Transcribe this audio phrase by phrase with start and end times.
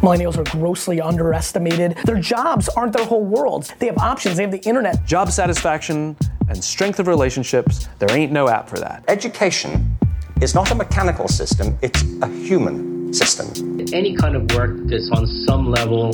[0.00, 1.96] Millennials are grossly underestimated.
[2.04, 3.72] Their jobs aren't their whole worlds.
[3.78, 5.04] They have options, they have the internet.
[5.06, 6.16] Job satisfaction
[6.48, 9.04] and strength of relationships, there ain't no app for that.
[9.08, 9.96] Education
[10.40, 13.80] is not a mechanical system, it's a human system.
[13.92, 16.12] Any kind of work that's on some level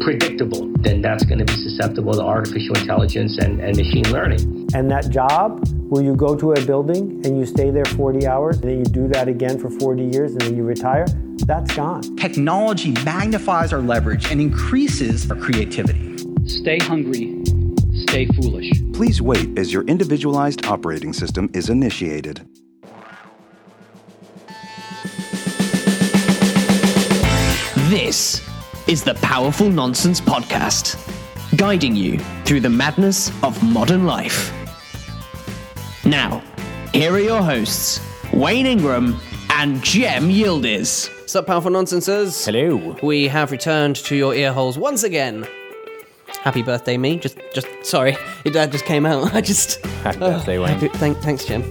[0.00, 4.61] predictable, then that's going to be susceptible to artificial intelligence and, and machine learning.
[4.74, 8.56] And that job where you go to a building and you stay there 40 hours
[8.60, 11.04] and then you do that again for 40 years and then you retire,
[11.44, 12.00] that's gone.
[12.16, 16.16] Technology magnifies our leverage and increases our creativity.
[16.46, 17.44] Stay hungry,
[17.92, 18.72] stay foolish.
[18.94, 22.40] Please wait as your individualized operating system is initiated.
[27.90, 28.40] This
[28.88, 30.96] is the Powerful Nonsense Podcast,
[31.58, 34.50] guiding you through the madness of modern life.
[36.04, 36.42] Now,
[36.92, 38.00] here are your hosts,
[38.32, 39.20] Wayne Ingram
[39.50, 41.08] and Jem Yildiz.
[41.20, 42.44] What's up, Powerful Nonsenses?
[42.44, 42.96] Hello.
[43.04, 45.46] We have returned to your ear holes once again.
[46.26, 47.18] Happy birthday, me.
[47.18, 49.32] Just, just sorry, your dad just came out.
[49.34, 49.80] I just.
[50.02, 50.32] Happy oh.
[50.32, 50.70] birthday, Wayne.
[50.70, 51.62] happy- thank, thanks, Jem.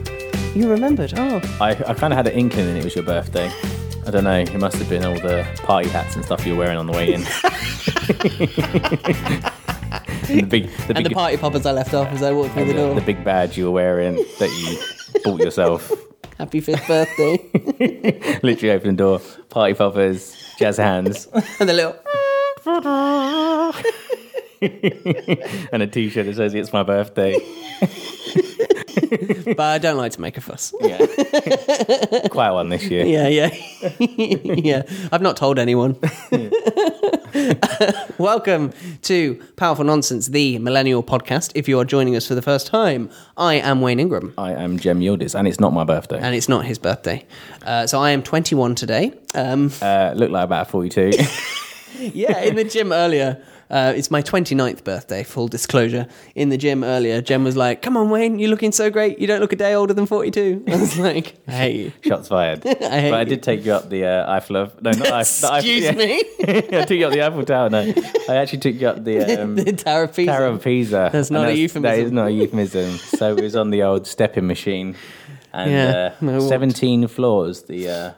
[0.56, 1.14] You remembered?
[1.18, 3.52] Oh, I, I kind of had an inkling that it was your birthday.
[4.08, 4.40] I don't know.
[4.40, 6.94] It must have been all the party hats and stuff you were wearing on the
[6.94, 7.26] way in.
[10.32, 12.54] and the big, the and big, the party poppers I left off as I walked
[12.54, 12.96] through the the, door.
[12.96, 15.92] the big badge you were wearing that you bought yourself.
[16.38, 17.38] Happy fifth birthday.
[18.44, 21.28] Literally open the door, party poppers, jazz hands,
[21.60, 21.96] and the little.
[25.72, 27.36] and a t-shirt that says it's my birthday.
[29.46, 30.74] But I don't like to make a fuss.
[30.80, 30.98] Yeah,
[32.30, 33.06] quite one this year.
[33.06, 33.54] Yeah, yeah.
[34.00, 34.84] yeah.
[35.12, 35.98] I've not told anyone.
[38.18, 38.72] Welcome
[39.04, 41.52] to Powerful Nonsense, the Millennial Podcast.
[41.56, 44.34] If you are joining us for the first time, I am Wayne Ingram.
[44.38, 46.20] I am Jem Yildiz, and it's not my birthday.
[46.20, 47.26] And it's not his birthday.
[47.66, 49.14] Uh, so I am 21 today.
[49.34, 51.12] Um, Uh, look like about forty-two.
[52.00, 53.42] yeah, in the gym earlier.
[53.72, 56.06] Uh, it's my 29th birthday, full disclosure.
[56.36, 59.18] In the gym earlier, Jem was like, Come on, Wayne, you're looking so great.
[59.18, 60.66] You don't look a day older than 42.
[60.68, 61.94] I was like, Hey.
[62.04, 62.64] Shots fired.
[62.66, 63.26] hate but I you.
[63.26, 65.50] did take you up the uh, Eiffel of no, not Eiffel.
[65.50, 65.92] the Eiffel- Excuse yeah.
[65.94, 66.24] me?
[66.78, 67.70] I took you up the Eiffel Tower.
[67.70, 67.94] No,
[68.30, 70.32] I actually took you up the um, the Tower of Pisa.
[70.32, 71.10] Tower of Pisa.
[71.14, 72.06] That's And not a That euphemism.
[72.06, 72.98] is not a euphemism.
[72.98, 74.96] so it was on the old stepping machine,
[75.54, 77.64] and Yeah, uh, seventeen floors.
[77.64, 78.12] The uh,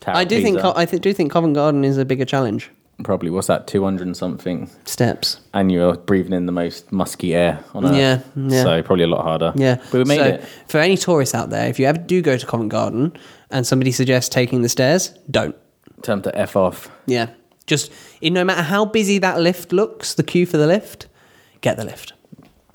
[0.00, 0.14] Tower.
[0.16, 0.72] I do think Pisa.
[0.72, 2.70] Co- I th- do think Covent Garden is a bigger challenge.
[3.02, 5.40] Probably what's that two hundred and something, Steps.
[5.52, 7.96] and you're breathing in the most musky air on earth.
[7.96, 8.62] Yeah, yeah.
[8.62, 9.52] So probably a lot harder.
[9.56, 10.44] Yeah, but we made so, it.
[10.68, 13.16] For any tourists out there, if you ever do go to Covent Garden
[13.50, 15.56] and somebody suggests taking the stairs, don't.
[16.02, 16.90] Time to f off.
[17.06, 17.30] Yeah,
[17.66, 21.08] just it, no matter how busy that lift looks, the queue for the lift,
[21.60, 22.12] get the lift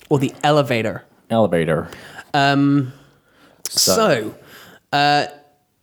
[0.09, 1.05] or the elevator.
[1.29, 1.89] Elevator.
[2.33, 2.91] Um,
[3.69, 4.35] so,
[4.91, 5.27] uh,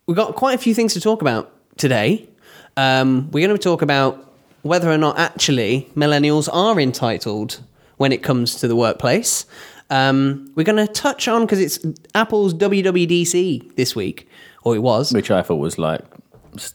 [0.06, 2.28] we've got quite a few things to talk about today.
[2.76, 4.27] Um, we're going to talk about
[4.68, 7.60] whether or not actually millennials are entitled
[7.96, 9.44] when it comes to the workplace.
[9.90, 11.78] Um, we're going to touch on because it's
[12.14, 14.28] Apple's WWDC this week,
[14.62, 16.02] or it was which I thought was like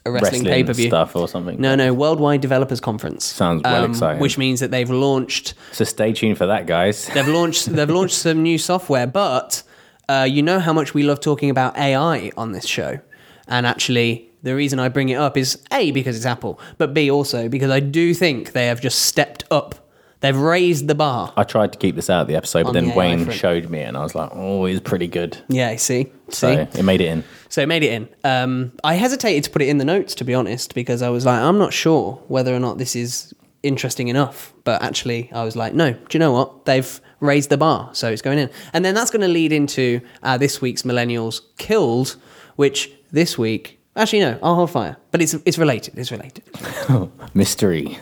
[0.05, 1.59] a wrestling, pay per view stuff or something.
[1.61, 3.25] No, no, Worldwide Developers Conference.
[3.25, 4.21] Sounds well Um, exciting.
[4.21, 7.07] Which means that they've launched So stay tuned for that, guys.
[7.13, 9.63] They've launched they've launched some new software, but
[10.09, 12.99] uh, you know how much we love talking about AI on this show,
[13.47, 14.29] and actually.
[14.43, 17.71] The reason I bring it up is A, because it's Apple, but B, also because
[17.71, 19.75] I do think they have just stepped up.
[20.19, 21.33] They've raised the bar.
[21.35, 23.37] I tried to keep this out of the episode, but On then the Wayne front.
[23.39, 26.11] showed me, and I was like, "Oh, he's pretty good." Yeah, see?
[26.29, 26.79] So See?
[26.79, 27.23] it made it in.
[27.49, 28.07] So it made it in.
[28.23, 31.25] Um, I hesitated to put it in the notes, to be honest, because I was
[31.25, 33.33] like, I'm not sure whether or not this is
[33.63, 34.53] interesting enough.
[34.63, 36.63] But actually, I was like, no, do you know what?
[36.65, 38.49] They've raised the bar, so it's going in.
[38.71, 42.15] And then that's going to lead into uh, this week's Millennials Killed,
[42.55, 44.97] which this week, actually, no, I'll hold fire.
[45.11, 45.97] But it's, it's related.
[45.97, 46.43] It's related.
[47.33, 47.97] Mystery.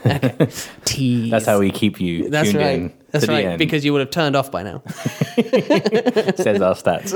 [0.86, 1.32] Tease.
[1.32, 2.80] That's how we keep you That's tuned right.
[2.80, 2.94] in.
[3.12, 4.82] That's to the right, end, because you would have turned off by now.
[4.88, 7.12] says our stats.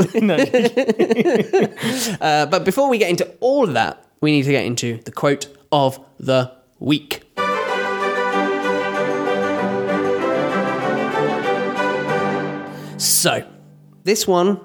[2.19, 5.12] Uh, but before we get into all of that, we need to get into the
[5.12, 7.23] quote of the week.
[12.97, 13.47] So,
[14.03, 14.59] this one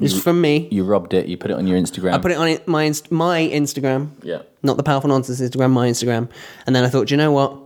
[0.00, 0.68] is from me.
[0.70, 1.26] You robbed it.
[1.26, 2.12] You put it on your Instagram.
[2.14, 4.42] I put it on it- my my Instagram, Yeah.
[4.62, 6.28] not the powerful nonsense Instagram, my Instagram,
[6.66, 7.56] and then I thought, "Do you know what?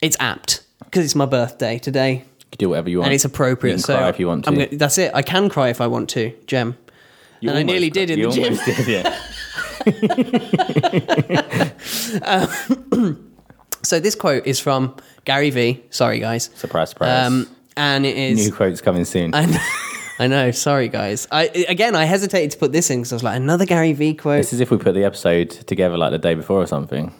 [0.00, 3.06] It's apt because it's my birthday today, You can do whatever you want.
[3.06, 3.72] and it's appropriate.
[3.72, 4.50] You can so cry if you want to.
[4.50, 5.10] I'm gonna, that's it.
[5.14, 6.76] I can cry if I want to, Jem.
[7.40, 8.56] You and I nearly cry- did in you the gym.
[8.64, 9.18] did, yeah.
[13.84, 14.94] So this quote is from
[15.24, 15.82] Gary V.
[15.90, 16.50] Sorry, guys.
[16.54, 17.26] Surprise, surprise.
[17.26, 18.46] Um, and it is.
[18.46, 19.32] New quotes coming soon.
[19.32, 19.44] Know,
[20.22, 20.52] I know.
[20.52, 21.26] Sorry, guys.
[21.32, 24.14] I again, I hesitated to put this in because I was like, another Gary V
[24.14, 24.38] quote.
[24.38, 27.12] It's as if we put the episode together like the day before or something.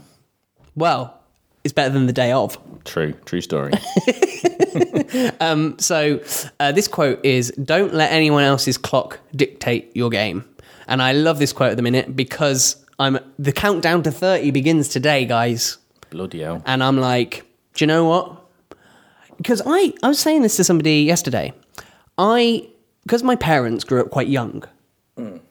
[0.76, 1.20] well,
[1.64, 2.56] it's better than the day of.
[2.84, 3.72] True, true story.
[5.40, 6.20] um, so
[6.60, 10.44] uh, this quote is Don't let anyone else's clock dictate your game.
[10.86, 14.86] And I love this quote at the minute because I'm the countdown to 30 begins
[14.88, 15.78] today, guys.
[16.10, 16.62] Bloody hell.
[16.66, 17.44] And I'm like,
[17.74, 18.46] do you know what?
[19.38, 21.52] Because I, I was saying this to somebody yesterday.
[22.16, 22.68] I,
[23.04, 24.64] because my parents grew up quite young,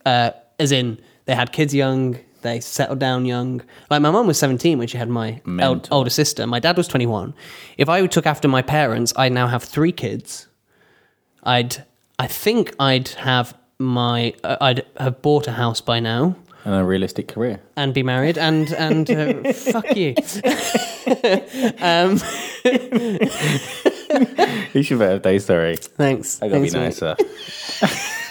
[0.06, 3.62] uh, as in they had kids young, they settled down young.
[3.90, 6.48] Like my mum was 17 when she had my el- older sister.
[6.48, 7.34] My dad was 21.
[7.78, 10.48] If I took after my parents, I now have three kids.
[11.44, 11.86] I'd,
[12.20, 16.84] I think I'd have my, uh, I'd have bought a house by now And a
[16.84, 17.60] realistic career.
[17.76, 20.14] and be married and and uh, fuck you.
[21.82, 22.20] um,
[24.74, 25.76] It's your birthday, sorry.
[25.78, 26.42] thanks.
[26.42, 26.86] I gotta Thanks, be mate.
[26.86, 27.16] nicer.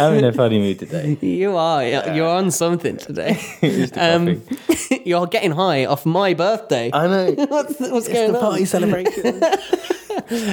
[0.00, 1.16] I'm in a funny mood today.
[1.20, 1.84] You are.
[1.84, 3.38] You're on something today.
[3.62, 5.02] It's the Um, coffee.
[5.06, 6.90] you're getting high off my birthday.
[6.92, 7.32] I know.
[7.48, 8.40] what's what's going on?
[8.40, 9.42] Party celebration.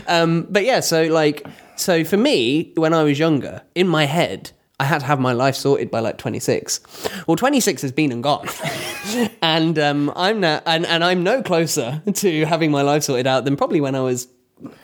[0.07, 4.51] Um, but yeah, so like, so for me, when I was younger, in my head,
[4.79, 6.81] I had to have my life sorted by like 26.
[7.27, 8.47] Well, 26 has been and gone,
[9.41, 13.45] and um, I'm now, and, and I'm no closer to having my life sorted out
[13.45, 14.27] than probably when I was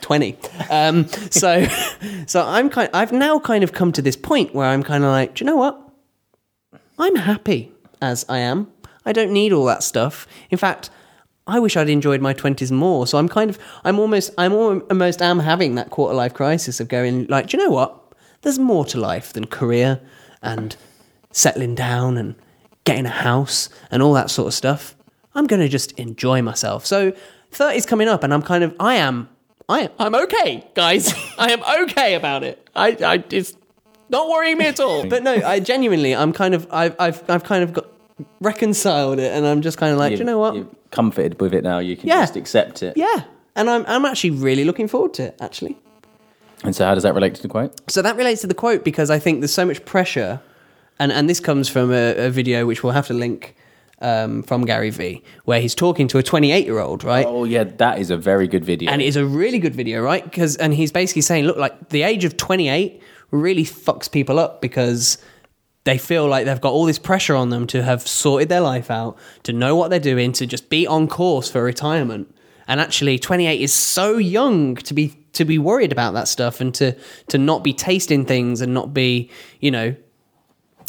[0.00, 0.36] 20.
[0.70, 1.66] Um, so,
[2.26, 2.88] so I'm kind.
[2.94, 5.50] I've now kind of come to this point where I'm kind of like, do you
[5.50, 5.78] know what?
[6.98, 8.72] I'm happy as I am.
[9.04, 10.26] I don't need all that stuff.
[10.50, 10.88] In fact,
[11.46, 13.06] I wish I'd enjoyed my twenties more.
[13.06, 16.88] So I'm kind of, I'm almost, I'm almost am having that quarter life crisis of
[16.88, 18.01] going like, do you know what?
[18.42, 20.00] There's more to life than career
[20.42, 20.76] and
[21.32, 22.34] settling down and
[22.84, 24.96] getting a house and all that sort of stuff.
[25.34, 26.84] I'm going to just enjoy myself.
[26.84, 27.12] So
[27.52, 29.28] 30's coming up, and I'm kind of, I am,
[29.68, 31.14] I, I'm okay, guys.
[31.38, 32.68] I am okay about it.
[32.74, 33.54] I, I, it's
[34.10, 35.06] not worrying me at all.
[35.08, 37.86] But no, I genuinely, I'm kind of, I've, I've, I've kind of got
[38.40, 40.54] reconciled it, and I'm just kind of like, do you know what?
[40.54, 41.78] You're comforted with it now.
[41.78, 42.20] You can Yeah.
[42.20, 42.96] just accept it.
[42.96, 43.24] Yeah,
[43.56, 45.36] and I'm, I'm actually really looking forward to it.
[45.40, 45.78] Actually,
[46.64, 47.90] And so, how does that relate to the quote?
[47.90, 50.40] so that relates to the quote because I think there's so much pressure,
[50.98, 53.56] and and this comes from a, a video which we'll have to link.
[54.00, 57.24] Um, from Gary Vee, where he's talking to a 28 year old, right?
[57.24, 58.90] Oh yeah, that is a very good video.
[58.90, 60.24] and it is a really good video, right?
[60.24, 63.00] Because and he's basically saying, look, like the age of 28
[63.30, 65.18] really fucks people up because
[65.84, 68.90] they feel like they've got all this pressure on them to have sorted their life
[68.90, 72.34] out, to know what they're doing, to just be on course for retirement.
[72.66, 76.74] And actually, 28 is so young to be to be worried about that stuff and
[76.74, 76.96] to
[77.28, 79.30] to not be tasting things and not be,
[79.60, 79.94] you know,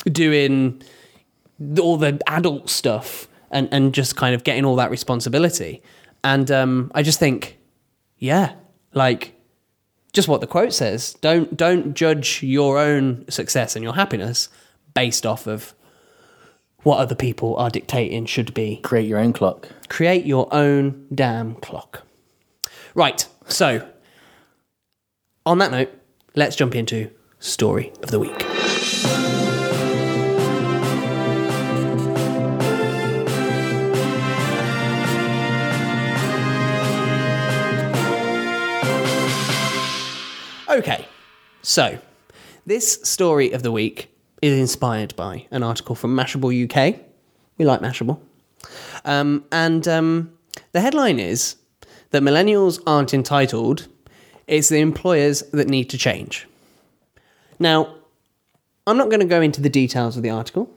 [0.05, 0.81] doing
[1.79, 5.81] all the adult stuff and and just kind of getting all that responsibility.
[6.23, 7.57] And um, I just think,
[8.17, 8.53] yeah,
[8.93, 9.35] like
[10.13, 11.13] just what the quote says.
[11.21, 14.49] Don't don't judge your own success and your happiness
[14.93, 15.73] based off of
[16.83, 18.77] what other people are dictating should be.
[18.77, 19.67] Create your own clock.
[19.89, 22.03] Create your own damn clock.
[22.93, 23.27] Right.
[23.47, 23.87] So,
[25.45, 25.89] on that note,
[26.35, 27.09] let's jump into
[27.39, 28.31] story of the week.
[40.69, 41.05] Okay,
[41.61, 41.99] so
[42.65, 44.09] this story of the week
[44.41, 46.99] is inspired by an article from Mashable UK.
[47.57, 48.19] We like Mashable.
[49.05, 50.33] Um, and um,
[50.71, 51.57] the headline is
[52.09, 53.87] that millennials aren't entitled,
[54.47, 56.47] it's the employers that need to change.
[57.59, 57.95] Now,
[58.85, 60.69] I'm not going to go into the details of the article.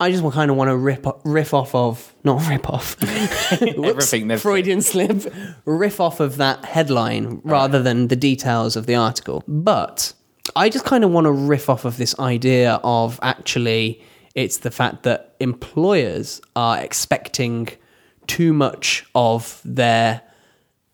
[0.00, 2.96] I just kind of want to rip, riff off of, not rip off,
[3.62, 5.32] Everything Freudian slip,
[5.64, 9.42] riff off of that headline rather than the details of the article.
[9.48, 10.12] But
[10.54, 14.00] I just kind of want to riff off of this idea of actually
[14.36, 17.68] it's the fact that employers are expecting
[18.28, 20.20] too much of their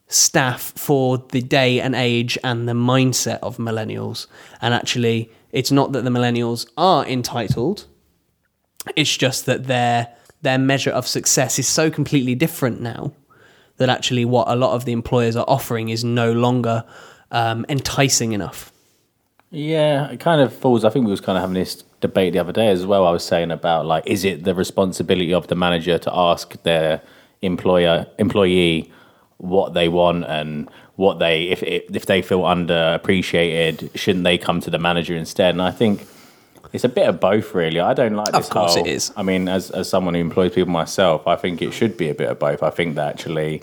[0.07, 4.27] staff for the day and age and the mindset of millennials.
[4.61, 7.85] And actually, it's not that the millennials are entitled,
[8.95, 10.09] it's just that their
[10.41, 13.11] their measure of success is so completely different now
[13.77, 16.83] that actually what a lot of the employers are offering is no longer
[17.31, 18.71] um, enticing enough.
[19.49, 20.85] Yeah, it kind of falls.
[20.85, 23.07] I think we was kind of having this debate the other day as well.
[23.07, 27.01] I was saying about like, is it the responsibility of the manager to ask their
[27.41, 28.91] employer employee
[29.37, 34.69] what they want and what they if if they feel underappreciated, shouldn't they come to
[34.69, 35.55] the manager instead?
[35.55, 36.07] And I think
[36.73, 37.79] it's a bit of both, really.
[37.79, 38.45] I don't like this.
[38.47, 39.11] Of course whole- it is.
[39.15, 42.13] I mean, as as someone who employs people myself, I think it should be a
[42.15, 42.63] bit of both.
[42.63, 43.61] I think that actually,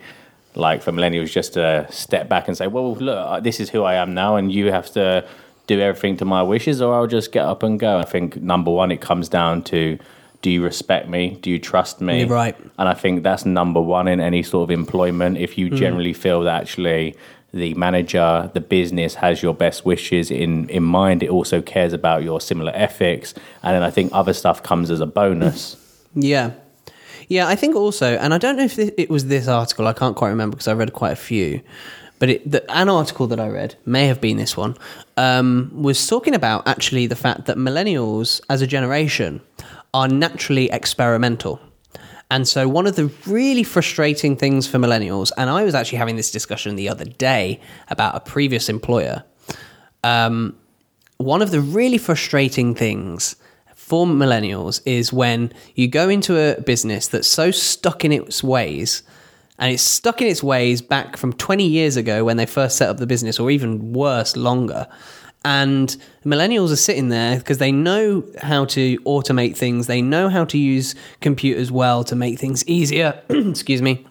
[0.55, 3.95] like for millennials, just to step back and say, "Well, look, this is who I
[3.95, 5.25] am now, and you have to
[5.67, 7.99] do everything to my wishes, or I'll just get up and go.
[7.99, 9.99] I think number one, it comes down to
[10.43, 11.39] do you respect me?
[11.41, 12.21] Do you trust me?
[12.21, 12.57] You're right.
[12.79, 15.39] And I think that's number one in any sort of employment.
[15.39, 15.77] If you Mm.
[15.77, 17.15] generally feel that actually
[17.55, 22.23] the manager, the business has your best wishes in, in mind, it also cares about
[22.25, 23.35] your similar ethics.
[23.63, 25.77] And then I think other stuff comes as a bonus.
[26.15, 26.51] Yeah.
[27.29, 30.15] Yeah, I think also, and I don't know if it was this article, I can't
[30.15, 31.63] quite remember because I read quite a few,
[32.19, 34.77] but it, the, an article that I read, may have been this one,
[35.17, 39.41] um, was talking about actually the fact that millennials as a generation
[39.95, 41.61] are naturally experimental.
[42.31, 46.17] And so, one of the really frustrating things for millennials, and I was actually having
[46.17, 49.23] this discussion the other day about a previous employer,
[50.03, 50.57] um,
[51.19, 53.37] one of the really frustrating things
[53.75, 59.03] for millennials is when you go into a business that's so stuck in its ways
[59.59, 62.89] and it's stuck in its ways back from 20 years ago when they first set
[62.89, 64.89] up the business or even worse longer
[65.45, 70.45] and millennials are sitting there because they know how to automate things they know how
[70.45, 74.07] to use computers well to make things easier excuse me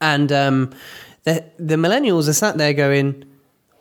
[0.00, 0.70] and um,
[1.24, 3.24] the, the millennials are sat there going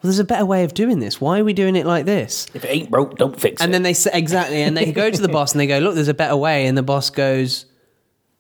[0.02, 1.20] well, there's a better way of doing this.
[1.20, 2.48] Why are we doing it like this?
[2.54, 3.66] If it ain't broke, don't fix it.
[3.66, 5.96] and then they say exactly, and they go to the boss and they go, "Look,
[5.96, 7.66] there's a better way," and the boss goes,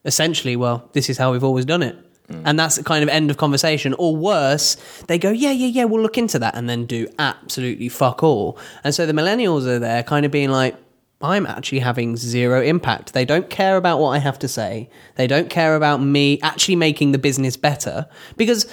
[0.06, 1.98] essentially, "Well, this is how we've always done it,"
[2.30, 3.94] and that's the kind of end of conversation.
[3.98, 7.90] Or worse, they go, "Yeah, yeah, yeah, we'll look into that," and then do absolutely
[7.90, 8.58] fuck all.
[8.84, 10.76] And so the millennials are there, kind of being like.
[11.22, 13.12] I'm actually having zero impact.
[13.12, 14.90] They don't care about what I have to say.
[15.16, 18.08] They don't care about me actually making the business better
[18.38, 18.66] because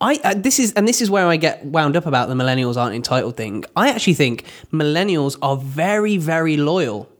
[0.00, 2.76] I uh, this is and this is where I get wound up about the millennials
[2.76, 3.64] aren't entitled thing.
[3.74, 7.10] I actually think millennials are very very loyal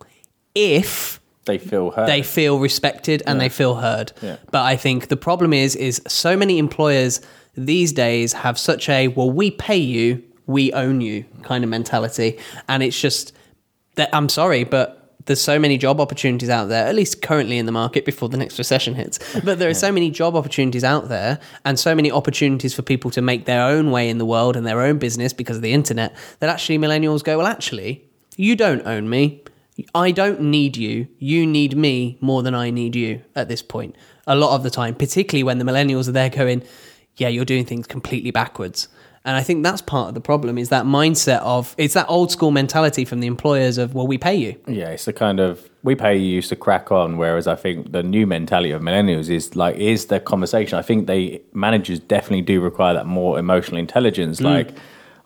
[0.54, 1.17] if
[1.48, 2.08] they feel heard.
[2.08, 3.44] they feel respected and Yeah.
[3.44, 4.12] they feel heard.
[4.22, 4.36] Yeah.
[4.52, 7.20] But I think the problem is is so many employers
[7.56, 12.38] these days have such a well we pay you, we own you kind of mentality
[12.68, 13.32] and it's just
[13.96, 14.94] that I'm sorry but
[15.26, 18.38] there's so many job opportunities out there, at least currently in the market before the
[18.38, 19.18] next recession hits.
[19.44, 23.10] But there are so many job opportunities out there and so many opportunities for people
[23.10, 25.74] to make their own way in the world and their own business because of the
[25.74, 28.02] internet that actually millennials go, well, actually,
[28.36, 29.42] you don't own me.
[29.94, 31.08] I don't need you.
[31.18, 33.96] You need me more than I need you at this point.
[34.26, 36.62] A lot of the time, particularly when the millennials are there going,
[37.16, 38.88] yeah, you're doing things completely backwards.
[39.24, 42.30] And I think that's part of the problem is that mindset of it's that old
[42.30, 44.58] school mentality from the employers of, well, we pay you.
[44.66, 47.92] Yeah, it's the kind of we pay you used to crack on, whereas I think
[47.92, 50.78] the new mentality of millennials is like is the conversation.
[50.78, 54.40] I think they managers definitely do require that more emotional intelligence.
[54.40, 54.44] Mm.
[54.44, 54.78] Like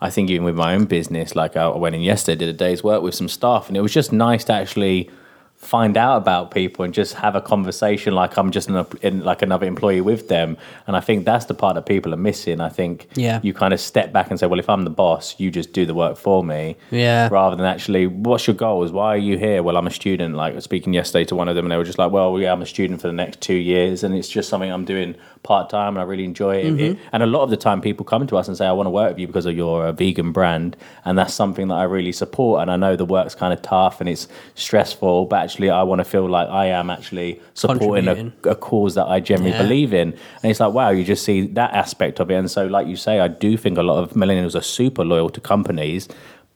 [0.03, 2.59] I think even with my own business, like uh, I went in yesterday, did a
[2.67, 5.09] day's work with some staff, and it was just nice to actually
[5.57, 9.43] find out about people and just have a conversation like I'm just an, in, like
[9.43, 10.57] another employee with them.
[10.89, 12.61] And I think that's the part that people are missing.
[12.61, 13.39] I think Yeah.
[13.45, 15.87] you kind of step back and say, well, if I'm the boss, you just do
[15.87, 17.29] the work for me Yeah.
[17.31, 20.61] rather than actually what's your goals why are you here well i'm a student like
[20.63, 22.67] speaking yesterday to one of them and they were just like well yeah i'm a
[22.67, 26.05] student for the next two years and it's just something i'm doing part-time and i
[26.05, 26.67] really enjoy it.
[26.73, 26.81] Mhm.
[26.81, 28.87] It- and a lot of the time people come to us and say i want
[28.87, 31.83] to work with you because of your uh, vegan brand and that's something that i
[31.83, 35.69] really support and i know the work's kind of tough and it's stressful but actually
[35.71, 39.51] i want to feel like i am actually supporting a, a cause that i generally
[39.51, 39.63] Yeah.
[39.63, 40.09] believe in.
[40.43, 42.35] And it's like wow you just see that aspect of it.
[42.35, 45.29] And so like you say i do think a lot of millennials are super loyal
[45.31, 46.09] to companies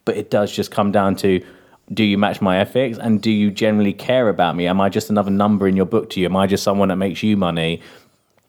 [0.05, 1.41] but it does just come down to
[1.93, 2.99] do you match my ethics?
[2.99, 4.67] And do you generally care about me?
[4.67, 6.27] Am i just another number in your book to you?
[6.27, 7.81] Am i just someone that makes you money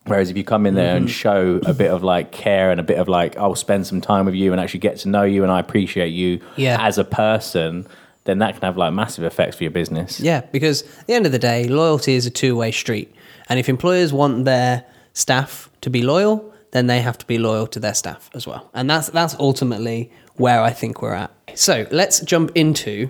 [0.07, 1.11] whereas if you come in there and Mhm.
[1.11, 4.25] show a bit of like care and a bit of like i'll spend some time
[4.25, 6.77] with you and actually get to know you and i appreciate you Yeah.
[6.79, 7.85] as a person
[8.25, 11.25] then that can have like massive effects for your business Yeah, because at the end
[11.25, 13.13] of the day, loyalty is a two way street.
[13.47, 14.83] And if employers want their
[15.13, 18.69] staff to be loyal, then they have to be loyal to their staff as well.
[18.73, 21.31] And that's that's ultimately where I think we're at.
[21.55, 23.09] So let's jump into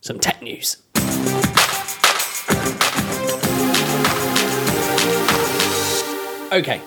[0.00, 0.78] some tech news.
[6.50, 6.80] Okay,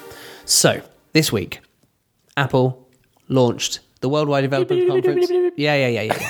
[0.45, 0.81] so
[1.13, 1.59] this week,
[2.35, 2.89] Apple
[3.27, 5.29] launched the Worldwide Developers Conference.
[5.55, 6.29] Yeah, yeah, yeah, yeah.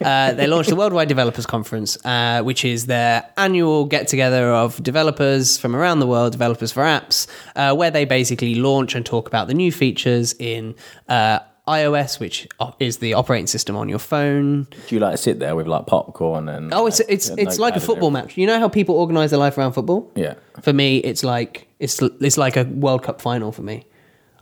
[0.00, 0.28] yeah.
[0.30, 4.80] uh, they launched the Worldwide Developers Conference, uh, which is their annual get together of
[4.80, 9.26] developers from around the world, developers for apps, uh, where they basically launch and talk
[9.26, 10.76] about the new features in
[11.08, 12.48] uh, iOS, which
[12.80, 14.66] is the operating system on your phone.
[14.88, 17.58] do you like to sit there with like popcorn and Oh, it's it's like, it's
[17.58, 18.36] like a football match.
[18.36, 20.10] You know how people organise their life around football?
[20.14, 20.34] Yeah.
[20.62, 23.84] For me, it's like it's it's like a World Cup final for me.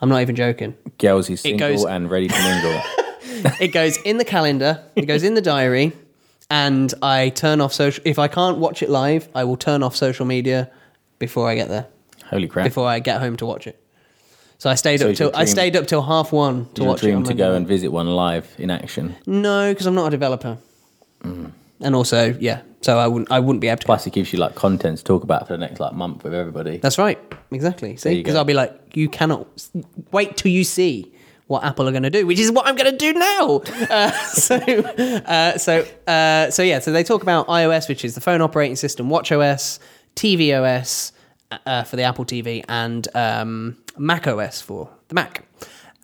[0.01, 0.75] I'm not even joking.
[0.99, 2.83] girls single goes- and ready to mingle
[3.61, 5.93] it goes in the calendar, it goes in the diary,
[6.51, 8.03] and I turn off social.
[8.07, 10.71] If I can't watch it live, I will turn off social media
[11.19, 11.87] before I get there,
[12.31, 13.81] holy crap before I get home to watch it.
[14.59, 16.67] So I stayed So up is your till I dream- stayed up till half one
[16.75, 17.07] to watch it.
[17.07, 19.15] dream on to go and visit one live in action.
[19.27, 20.57] No, because I'm not a developer.
[21.23, 21.53] Mm.
[21.81, 23.85] And also, yeah, so I wouldn't I wouldn't be able to.
[23.87, 26.33] Plus, it gives you like content to talk about for the next like month with
[26.33, 26.79] everybody.
[26.79, 27.19] That's right,
[27.51, 27.97] exactly.
[27.97, 28.39] See, you because go.
[28.39, 29.47] I'll be like, you cannot
[30.11, 31.13] wait till you see
[31.49, 33.61] what Apple are going to do, which is what I'm going to do now.
[33.91, 36.79] Uh, so, uh, so, uh, so yeah.
[36.79, 39.79] So they talk about iOS, which is the phone operating system, WatchOS,
[40.17, 41.13] tvOS
[41.67, 45.47] uh, for the Apple TV, and um, macOS for the Mac.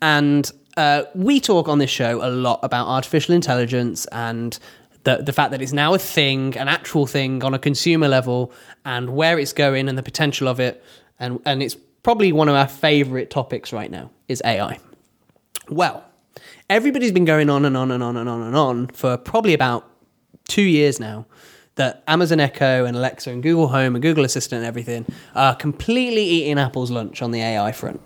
[0.01, 4.57] And uh, we talk on this show a lot about artificial intelligence and
[5.03, 8.51] the the fact that it's now a thing, an actual thing on a consumer level,
[8.85, 10.83] and where it's going and the potential of it,
[11.19, 14.79] and and it's probably one of our favorite topics right now is AI.
[15.69, 16.03] Well,
[16.69, 19.89] everybody's been going on and on and on and on and on for probably about
[20.47, 21.25] two years now
[21.75, 26.23] that Amazon Echo and Alexa and Google Home and Google Assistant and everything are completely
[26.23, 28.01] eating Apple's lunch on the AI front.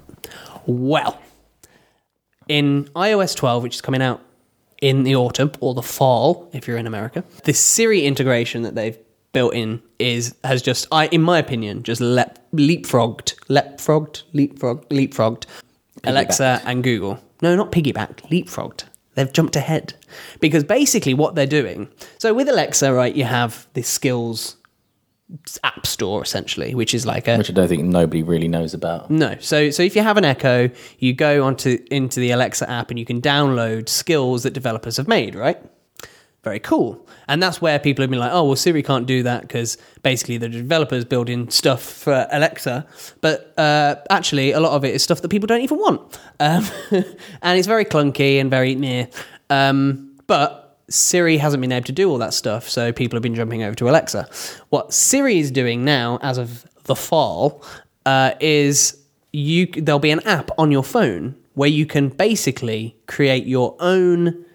[0.66, 1.20] Well,
[2.48, 4.22] in iOS 12, which is coming out
[4.82, 8.98] in the autumn or the fall, if you're in America, the Siri integration that they've
[9.34, 15.46] built in is has just, I, in my opinion, just lep, leapfrogged, leapfrogged, leapfrogged, leapfrogged
[16.04, 17.20] Alexa and Google.
[17.42, 18.84] No, not piggybacked, leapfrogged.
[19.18, 19.96] They've jumped ahead
[20.40, 21.90] because basically what they're doing.
[22.20, 24.58] So with Alexa, right, you have this skills
[25.64, 29.10] app store essentially, which is like a Which I don't think nobody really knows about.
[29.10, 29.36] no.
[29.40, 30.70] So so if you have an Echo,
[31.00, 35.08] you go onto into the Alexa app and you can download skills that developers have
[35.08, 35.58] made, right?
[36.44, 37.07] Very cool.
[37.28, 40.38] And that's where people have been like, oh, well, Siri can't do that because basically
[40.38, 42.88] the developers building stuff for Alexa.
[43.22, 46.20] But uh, actually, a lot of it is stuff that people don't even want.
[46.40, 49.10] Um, and it's very clunky and very near.
[49.50, 53.36] Um, but Siri hasn't been able to do all that stuff, so people have been
[53.36, 54.30] jumping over to Alexa.
[54.70, 57.64] What Siri is doing now, as of the fall,
[58.06, 58.98] uh, is
[59.34, 64.46] you there'll be an app on your phone where you can basically create your own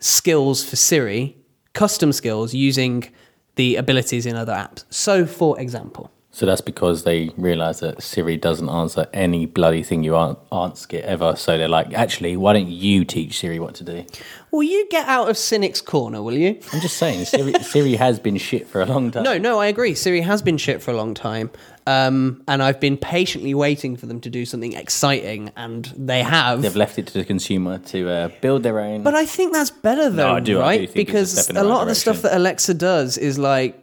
[0.00, 1.36] skills for Siri,
[1.74, 3.08] custom skills using
[3.56, 4.84] the abilities in other apps.
[4.90, 10.02] So, for example, So that's because they realise that Siri doesn't answer any bloody thing
[10.02, 10.16] you
[10.50, 11.36] ask it ever.
[11.36, 14.04] So they're like, actually, why don't you teach Siri what to do?
[14.50, 16.58] will you get out of Cynic's corner, will you?
[16.72, 19.24] I'm just saying, Siri, Siri has been shit for a long time.
[19.24, 19.94] No, no, I agree.
[19.94, 21.50] Siri has been shit for a long time.
[21.86, 26.62] Um, and I've been patiently waiting for them to do something exciting, and they have.
[26.62, 29.02] They've left it to the consumer to uh, build their own.
[29.02, 30.80] But I think that's better though, I do- I right?
[30.82, 33.38] do think it's a because a right lot of the stuff that Alexa does is
[33.38, 33.78] like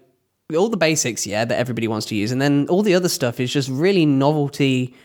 [0.56, 3.40] all the basics, yeah, that everybody wants to use, and then all the other stuff
[3.40, 4.96] is just really novelty.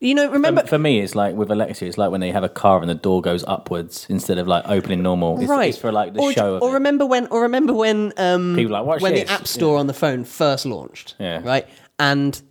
[0.00, 0.62] You know, remember?
[0.62, 2.90] For, for me, it's like with Alexa, it's like when they have a car and
[2.90, 5.38] the door goes upwards instead of like opening normal.
[5.40, 5.68] It's, right.
[5.68, 6.74] it's for like the or, show of or it.
[6.74, 7.28] remember when?
[7.28, 8.12] Or remember when?
[8.16, 11.14] Um, People like, "Watch when this." the App Store on the phone first launched.
[11.20, 11.40] Yeah.
[11.44, 11.68] Right,
[12.02, 12.42] and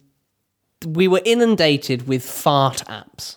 [0.88, 3.36] we were inundated with fart apps.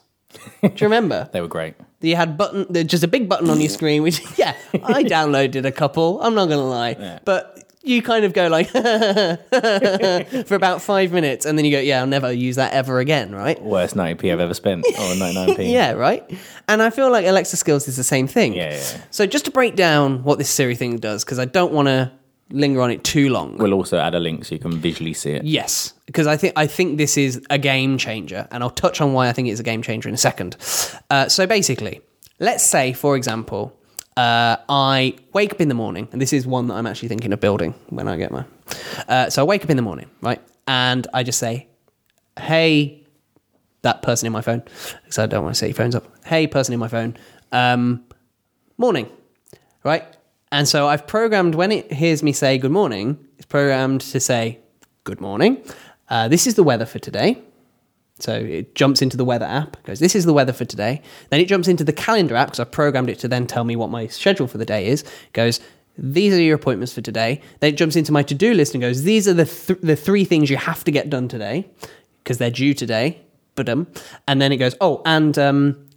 [0.62, 1.28] Do you remember?
[1.32, 1.74] They were great.
[2.00, 4.02] You had button, just a big button on your screen.
[4.02, 6.20] Which, yeah, I downloaded a couple.
[6.22, 11.58] I'm not gonna lie, but you kind of go like for about five minutes, and
[11.58, 13.60] then you go, "Yeah, I'll never use that ever again." Right?
[13.60, 15.70] Worst 90p I've ever spent, or 99p.
[15.72, 16.22] Yeah, right.
[16.68, 18.52] And I feel like Alexa Skills is the same thing.
[18.54, 19.00] Yeah, yeah, yeah.
[19.10, 22.12] So just to break down what this Siri thing does, because I don't want to
[22.50, 23.56] linger on it too long.
[23.58, 25.44] We'll also add a link so you can visually see it.
[25.44, 29.12] Yes, because I think I think this is a game changer, and I'll touch on
[29.12, 30.56] why I think it's a game changer in a second.
[31.10, 32.00] Uh, so basically,
[32.38, 33.76] let's say, for example,
[34.16, 37.32] uh, I wake up in the morning, and this is one that I'm actually thinking
[37.32, 38.44] of building when I get my.
[39.08, 41.68] Uh, so I wake up in the morning, right, and I just say,
[42.38, 43.04] "Hey,
[43.82, 44.62] that person in my phone,"
[45.02, 46.06] because I don't want to set your phones up.
[46.24, 47.16] Hey, person in my phone,
[47.52, 48.04] um,
[48.78, 49.08] morning,
[49.82, 50.04] right?
[50.54, 54.60] And so I've programmed when it hears me say good morning, it's programmed to say
[55.02, 55.60] good morning.
[56.08, 57.42] Uh, this is the weather for today.
[58.20, 61.02] So it jumps into the weather app, goes, This is the weather for today.
[61.30, 63.74] Then it jumps into the calendar app because I've programmed it to then tell me
[63.74, 65.02] what my schedule for the day is.
[65.32, 65.58] Goes,
[65.98, 67.40] These are your appointments for today.
[67.58, 69.96] Then it jumps into my to do list and goes, These are the, th- the
[69.96, 71.68] three things you have to get done today
[72.22, 73.20] because they're due today.
[73.56, 73.88] But um,
[74.28, 75.88] and then it goes, Oh, and um,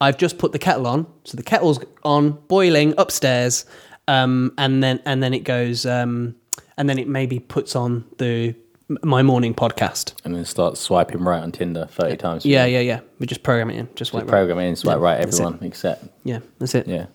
[0.00, 1.06] I've just put the kettle on.
[1.24, 3.66] So the kettle's on, boiling upstairs.
[4.08, 6.34] Um, and then and then it goes, um,
[6.76, 8.54] and then it maybe puts on the
[9.02, 10.14] my morning podcast.
[10.24, 12.44] And then start swiping right on Tinder 30 times.
[12.44, 13.00] Yeah, yeah, yeah.
[13.20, 13.88] We just program it in.
[13.94, 16.04] Just, like Just program it in, swipe Yeah, right everyone except.
[16.24, 16.88] Yeah, that's it.
[16.88, 17.06] Yeah.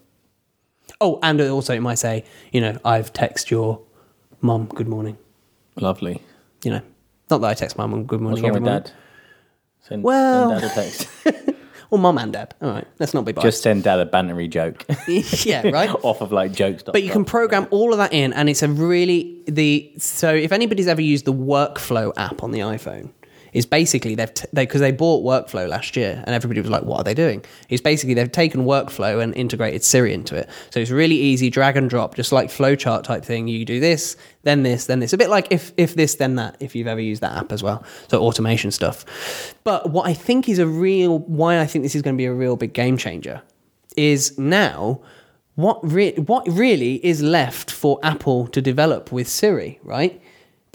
[1.01, 3.81] Oh, and also it might say, you know, I've text your
[4.39, 5.17] mum good morning.
[5.75, 6.21] Lovely.
[6.63, 6.81] You know,
[7.29, 8.41] not that I text my mum good morning.
[8.41, 8.83] What's wrong with morning.
[8.83, 8.91] dad?
[9.81, 11.07] Send, Well- send dad a text.
[11.89, 12.55] Or mum and dad.
[12.61, 13.45] All right, let's not be biased.
[13.45, 14.85] Just send dad a bantery joke.
[15.45, 15.89] yeah, right.
[16.03, 16.83] Off of like jokes.
[16.83, 20.51] But you can program all of that in, and it's a really the so if
[20.51, 23.11] anybody's ever used the workflow app on the iPhone,
[23.55, 26.83] is basically they've t- they because they bought Workflow last year, and everybody was like,
[26.83, 30.81] "What are they doing?" It's basically they've taken Workflow and integrated Siri into it, so
[30.81, 33.47] it's really easy, drag and drop, just like flowchart type thing.
[33.47, 35.13] You do this, then this, then this.
[35.13, 36.57] A bit like if if this, then that.
[36.59, 39.55] If you've ever used that app as well, so automation stuff.
[39.63, 42.25] But what I think is a real why I think this is going to be
[42.25, 43.41] a real big game changer
[43.95, 44.99] is now
[45.55, 50.21] what re- what really is left for Apple to develop with Siri, right?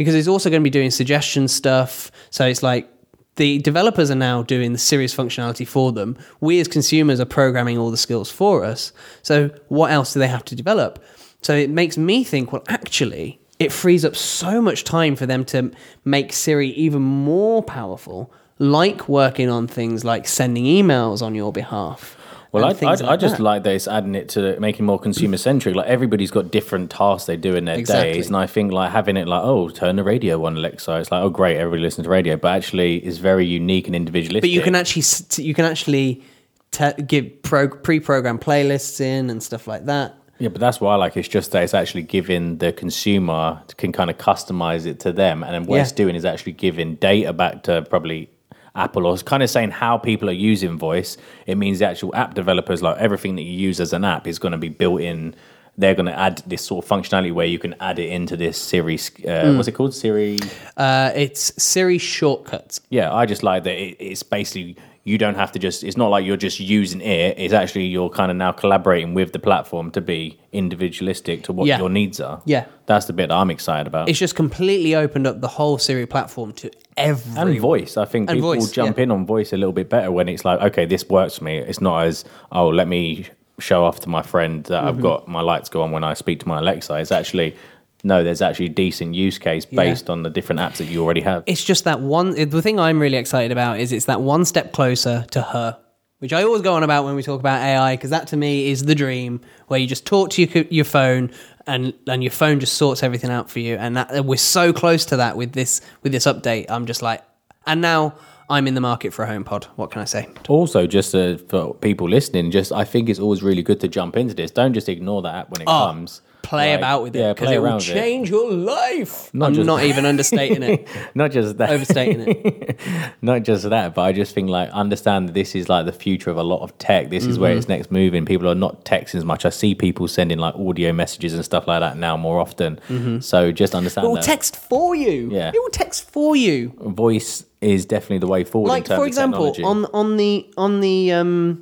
[0.01, 2.11] Because it's also going to be doing suggestion stuff.
[2.31, 2.91] So it's like
[3.37, 6.17] the developers are now doing the Siri's functionality for them.
[6.41, 8.95] We as consumers are programming all the skills for us.
[9.21, 11.05] So what else do they have to develop?
[11.43, 15.45] So it makes me think, well, actually, it frees up so much time for them
[15.45, 15.71] to
[16.07, 22.17] make Siri even more powerful, like working on things like sending emails on your behalf.
[22.53, 23.43] Well, I, I, like I just that.
[23.43, 25.77] like that it's adding it to making more consumer centric.
[25.77, 28.15] Like everybody's got different tasks they do in their Exactly.
[28.15, 31.13] days, and I think like having it like oh turn the radio on Alexa, it's
[31.13, 34.43] like oh great everybody listens to radio, but actually it's very unique and individualistic.
[34.43, 35.05] But you can actually
[35.45, 36.25] you can actually
[36.73, 40.17] te- give pro- pre-programmed playlists in and stuff like that.
[40.41, 43.93] Yeah, but that's why I like it's just that it's actually giving the consumer can
[43.93, 45.83] kind of customize it to them, and then what Yeah.
[45.83, 48.31] it's doing is actually giving data back to probably
[48.75, 51.17] Apple, or kind of saying how people are using voice.
[51.47, 54.39] It means the actual app developers, like everything that you use as an app, is
[54.39, 55.35] going to be built in.
[55.79, 58.61] They're going to add this sort of functionality where you can add it into this
[58.61, 58.97] Siri.
[58.97, 59.57] Uh, Mm.
[59.57, 59.95] What's it called?
[59.95, 60.39] Siri.
[60.77, 62.81] Uh, it's Siri shortcuts.
[62.91, 63.75] Yeah, I just like that.
[63.81, 65.83] It, it's basically you don't have to just.
[65.83, 67.39] It's not like you're just using it.
[67.39, 71.67] It's actually you're kind of now collaborating with the platform to be individualistic to what
[71.67, 71.79] Yeah.
[71.79, 72.43] your needs are.
[72.45, 72.65] Yeah.
[72.87, 74.09] that's the bit that I'm excited about.
[74.09, 77.97] It's just completely opened up the whole Siri platform to every and voice.
[77.97, 79.05] I think And people voice, will jump yeah.
[79.05, 81.59] in on voice a little bit better when it's like, okay, this works for me.
[81.59, 83.27] It's not as oh, let me
[83.61, 85.03] show off to my friend that I've Mhm.
[85.03, 86.95] got my lights go on when I speak to my Alexa.
[86.97, 87.55] It's actually
[88.03, 89.77] no, there's actually a decent use case Yeah.
[89.83, 91.43] based on the different apps that you already have.
[91.47, 92.31] It's just that one.
[92.49, 95.79] The thing I'm really excited about is it's that one step closer to her,
[96.19, 98.71] which I always go on about when we talk about AI, because that to me
[98.71, 101.31] is the dream where you just talk to your your phone
[101.67, 103.77] and and your phone just sorts everything out for you.
[103.77, 106.67] And that we're so close to that with this with this update.
[106.71, 107.23] I'm just like,
[107.67, 108.15] and now
[108.49, 109.65] I'm in the market for a HomePod.
[109.77, 110.27] What can I say?
[110.49, 114.17] Also, just uh, for people listening, just I think it's always really good to jump
[114.17, 114.51] into this.
[114.51, 116.23] Don't just ignore that app when it Oh, comes.
[116.43, 117.93] Play Like, about with it because it will with it.
[117.95, 119.33] change your life.
[119.33, 120.89] Not I'm just- not even understating it.
[121.15, 121.71] Not just that.
[121.71, 122.81] Overstating it.
[123.23, 126.31] Not just that, but I just think like understand that this is like the future
[126.31, 127.11] of a lot of tech.
[127.11, 127.59] This is where Mhm.
[127.59, 128.25] it's next moving.
[128.25, 129.45] People are not texting as much.
[129.45, 132.81] I see people sending like audio messages and stuff like that now more often.
[132.89, 133.23] Mhm.
[133.23, 134.07] So just understand.
[134.07, 135.29] It will that text for you.
[135.31, 135.51] Yeah.
[135.55, 136.73] It will text for you.
[136.81, 138.69] voice is definitely the way forward.
[138.69, 141.61] in like for example on on the on the um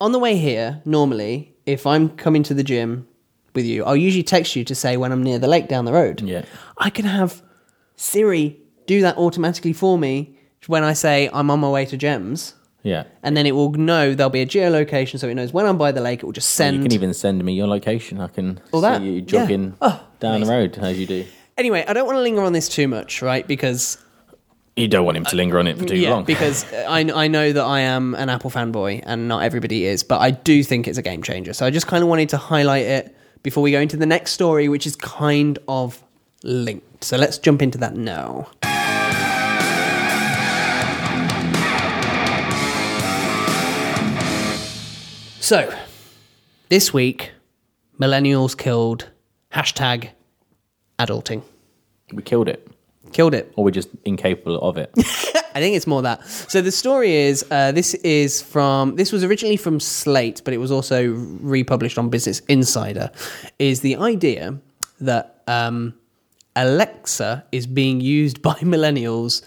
[0.00, 3.06] on the way here normally if i'm coming to the gym
[3.56, 5.92] with you i'll usually text you to say when i'm near the lake down the
[5.92, 6.44] road yeah
[6.78, 7.42] i can have
[7.96, 12.54] siri do that automatically for me when i say i'm on my way to Jem's
[12.82, 13.04] yeah.
[13.22, 15.90] and then it will know there'll be a geolocation so it knows when i'm by
[15.92, 18.20] the lake it will just send You can even send me your location.
[18.20, 19.02] I can All see that?
[19.02, 19.20] you Yeah.
[19.22, 21.24] jogging Oh, down the road as you do.
[21.56, 23.98] anyway i don't want to linger on this too much right because
[24.76, 26.24] You don't want him to linger on it for too yeah, long.
[26.24, 30.20] because I, I know that I am an Apple fanboy and not everybody is, but
[30.20, 31.54] I do think it's a game changer.
[31.54, 33.16] So I just kind of wanted to highlight it
[33.46, 36.02] before we go into the next story, which is kind of
[36.42, 37.04] linked.
[37.04, 38.48] So let's jump into that now.
[45.38, 45.72] So,
[46.70, 47.30] this week,
[48.00, 49.10] millennials killed
[49.52, 50.08] hashtag
[50.98, 51.42] adulting.
[52.12, 52.66] we killed it.
[53.12, 53.52] Killed it.
[53.54, 54.90] Or we're just incapable of it.
[55.56, 56.22] I think it's more that.
[56.26, 60.58] So the story is uh, this is from this was originally from Slate, but it
[60.58, 63.10] was also republished on Business Insider.
[63.58, 64.58] Is the idea
[65.00, 65.94] that um,
[66.56, 69.46] Alexa is being used by millennials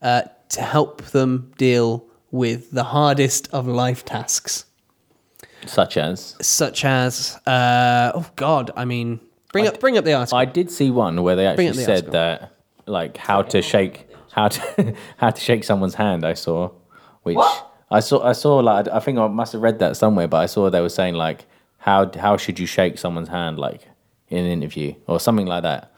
[0.00, 4.64] uh, to help them deal with the hardest of life tasks,
[5.66, 9.20] Such as such as uh, oh god, I mean,
[9.52, 10.38] bring up bring up the article.
[10.38, 14.48] I did see one where they actually the said that like how to shake how
[14.48, 16.24] to how to shake someone's hand.
[16.24, 16.70] I saw,
[17.22, 17.38] which
[17.90, 20.46] I saw I saw like I think I must have read that somewhere, but I
[20.46, 21.46] saw they were saying like
[21.78, 23.82] how how should you shake someone's hand like
[24.28, 25.92] in an interview or something like that.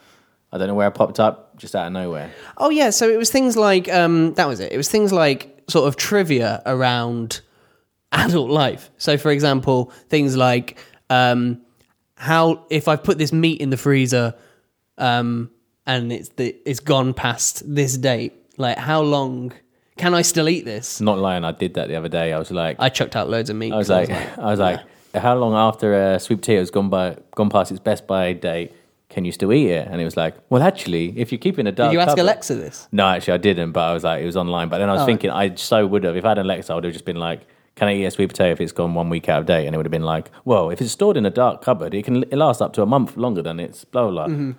[0.50, 2.30] I don't know where it popped up, just out of nowhere.
[2.58, 4.72] Oh yeah, so it was things like um, that was it.
[4.72, 7.40] It was things like sort of trivia around
[8.12, 8.90] adult life.
[8.98, 11.62] So for example, things like um,
[12.16, 14.34] how if I put this meat in the freezer
[14.98, 15.50] um,
[15.86, 19.52] and it's the it's gone past this date, like how long
[19.96, 21.00] can I still eat this?
[21.00, 22.32] Not lying, I did that the other day.
[22.32, 23.72] I was like, I chucked out loads of meat.
[23.72, 24.80] I was like, I was like,
[25.14, 28.72] how long after uh, sweet potatoes gone by, gone past its best by date
[29.10, 29.86] can you still eat it?
[29.90, 32.00] And it was like, well, actually, if you keep it in a dark Did you
[32.00, 32.88] ask cupboard- Alexa this?
[32.92, 33.72] No, actually, I didn't.
[33.72, 34.70] But I was like, it was online.
[34.70, 35.04] But then I was Oh.
[35.06, 36.16] thinking, I so would have.
[36.16, 37.42] If I had an Alexa, I would have just been like,
[37.76, 39.66] can I eat a sweet potato if it's gone one week out of date?
[39.66, 42.06] And it would have been like, well, if it's stored in a dark cupboard, it
[42.06, 44.28] can it lasts up to a month longer than it's blah blah.
[44.28, 44.52] blah.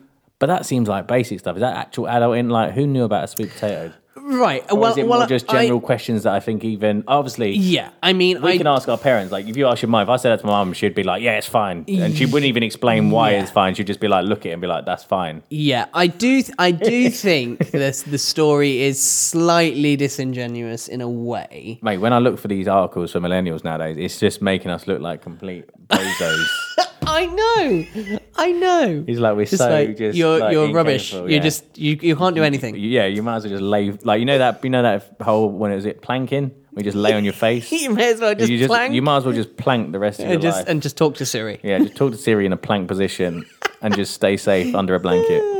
[0.44, 1.56] But that seems like basic stuff.
[1.56, 2.50] Is that actual adult in?
[2.50, 3.94] Like, who knew about a sweet potato?
[4.18, 4.62] Right.
[4.70, 7.52] Or well, is it well, more just I- general questions that I think even obviously?
[7.54, 9.32] Yeah, I mean, we I- can ask our parents.
[9.32, 11.04] Like, if you ask your mum, if I said that to my mum, she'd be
[11.04, 13.42] like, "Yeah, it's fine," and she wouldn't even explain why Yeah.
[13.44, 13.74] it's fine.
[13.74, 16.42] She'd just be like, "Look at it," and be like, "That's fine." Yeah, I do.
[16.42, 21.80] Th- I do think this the story is slightly disingenuous in a way.
[21.82, 25.00] Mate, when I look for these articles for millennials nowadays, it's just making us look
[25.00, 26.46] like complete bozos.
[27.14, 29.04] I know, I know.
[29.06, 31.12] He's like we're Just so like, just you're like, you're rubbish.
[31.14, 32.76] incapable, You're just you you can't do anything.
[32.76, 35.50] Yeah, you might as well just lay like you know that you know that whole
[35.50, 37.72] when it was it planking, we just lay on your face.
[37.84, 40.20] you may as well just you plank You might as well just plank the rest
[40.20, 40.68] of your and just life.
[40.70, 41.60] and just talk to Siri.
[41.64, 43.46] yeah, just talk to Siri in a plank position
[43.82, 45.42] and just stay safe under a blanket.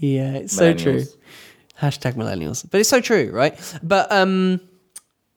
[0.00, 1.04] Yeah, it's so true.
[1.80, 3.54] Hashtag millennials, but it's so true, right?
[3.82, 4.60] But um,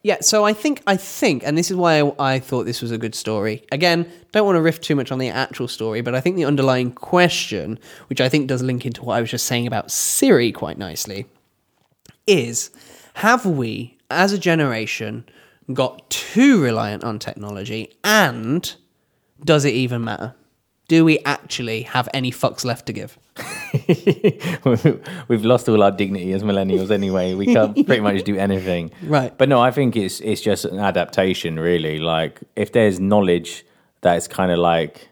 [0.07, 0.19] yeah.
[0.21, 2.97] So I think I think, and this is why I, I thought this was a
[2.97, 3.65] good story.
[3.73, 6.45] Again, don't want to riff too much on the actual story, but I think the
[6.45, 10.53] underlying question, which I think does link into what I was just saying about Siri
[10.53, 11.25] quite nicely,
[12.25, 12.71] is:
[13.15, 15.25] Have we, as a generation,
[15.73, 18.73] got too reliant on technology, and
[19.43, 20.35] does it even matter?
[20.87, 23.19] Do we actually have any fucks left to give?
[25.28, 27.34] We've lost all our dignity as millennials anyway.
[27.34, 28.91] We can't pretty much do anything.
[29.04, 29.38] Right.
[29.38, 32.00] But no, I think it's it's just an adaptation really.
[32.00, 33.65] Like if there's knowledge
[34.02, 35.10] that's kind of like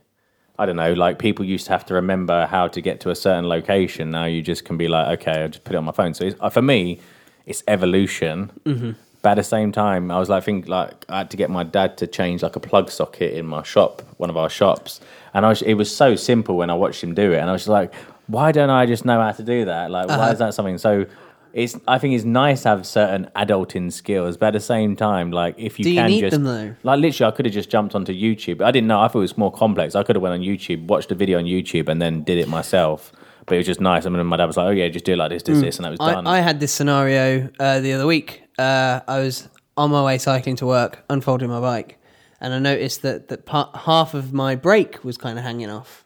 [0.58, 3.16] I don't know, like people used to have to remember how to get to a
[3.16, 4.12] certain location.
[4.12, 6.14] Now you just can be like, okay, I'll just put it on my phone.
[6.14, 7.00] So it's, uh, for me,
[7.46, 8.52] it's evolution.
[8.66, 8.96] Mhm.
[9.22, 11.50] But at the same time, I was like, I think like I had to get
[11.50, 15.02] my dad to change like a plug socket in my shop, one of our shops,
[15.34, 17.54] and I was, it was so simple when I watched him do it, and I
[17.54, 17.92] was just like,
[18.28, 19.92] why don't I just know how to do that?
[19.92, 20.32] Like, why Uh-huh.
[20.32, 21.06] is that something so?
[21.54, 25.32] It's I think it's nice to have certain adulting skills, but at the same time,
[25.32, 26.76] like if you Do you can need just them, though?
[26.84, 28.62] like literally, I could have just jumped onto YouTube.
[28.62, 29.00] I didn't know.
[29.00, 29.96] I thought it was more complex.
[29.96, 32.50] I could have went on YouTube, watched a video on YouTube, and then did it
[32.50, 33.14] myself.
[33.46, 34.06] But it was just nice.
[34.06, 35.62] I mean, my dad was like, "Oh yeah, just do it like this, this, Mm.
[35.62, 36.28] this," and that was I, done.
[36.28, 38.42] I had this scenario uh, the other week.
[38.60, 41.98] Uh, I was on my way cycling to work, unfolding my bike,
[42.42, 46.04] and I noticed that that part, half of my brake was kind of hanging off,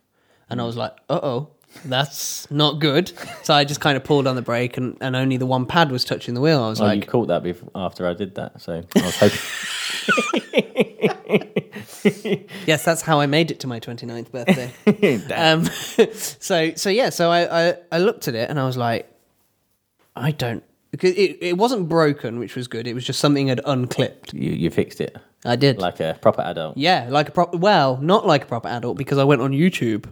[0.48, 1.48] and I was like, "Uh oh,
[1.86, 3.12] that's not good."
[3.44, 5.92] So I just kind of pulled on the brake, and, and only the one pad
[5.92, 6.64] was touching the wheel.
[6.64, 9.18] I was oh, like, you caught that before, after I did that, so I was
[9.18, 9.40] hoping.
[12.66, 15.16] yes, that's how I made it to my 29th birthday.
[15.34, 15.66] um,
[16.14, 19.12] so, so yeah, so I, I, I looked at it and I was like,
[20.16, 20.64] I don't.
[20.92, 22.88] Because it, it wasn't broken, which was good.
[22.88, 24.34] It was just something had unclipped.
[24.34, 25.16] you, you fixed it.
[25.46, 25.78] I did.
[25.78, 26.78] like a proper adult.
[26.78, 27.58] Yeah, like a proper.
[27.58, 30.06] Well, not like a proper adult because I went on YouTube